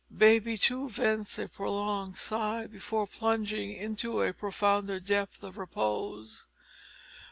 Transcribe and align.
Baby, 0.17 0.57
too, 0.57 0.89
vents 0.89 1.37
a 1.37 1.47
prolonged 1.47 2.15
sigh 2.15 2.65
before 2.65 3.05
plunging 3.05 3.71
into 3.71 4.23
a 4.23 4.33
profounder 4.33 4.99
depth 4.99 5.43
of 5.43 5.59
repose. 5.59 6.47